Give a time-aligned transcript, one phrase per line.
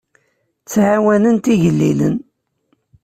[0.61, 2.15] Ttɛawanent igellilen.